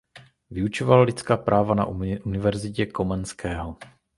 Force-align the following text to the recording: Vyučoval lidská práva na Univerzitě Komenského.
Vyučoval 0.49 1.01
lidská 1.01 1.37
práva 1.37 1.75
na 1.75 1.85
Univerzitě 2.25 2.85
Komenského. 2.85 3.77